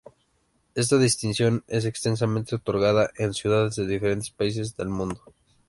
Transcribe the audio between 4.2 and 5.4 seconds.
países del mundo.